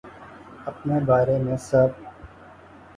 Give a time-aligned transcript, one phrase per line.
[0.65, 1.89] اپنے بارے میں سب